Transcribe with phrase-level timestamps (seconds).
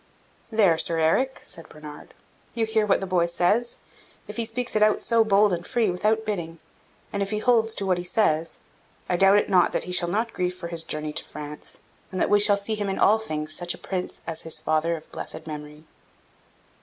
[0.49, 2.15] "There, Sir Eric," said Bernard,
[2.55, 3.77] "you hear what the boy says.
[4.27, 6.57] If he speaks it out so bold and free, without bidding,
[7.13, 8.57] and if he holds to what he says,
[9.07, 12.19] I doubt it not that he shall not grieve for his journey to France, and
[12.19, 15.11] that we shall see him, in all things, such a Prince as his father of
[15.11, 15.83] blessed memory."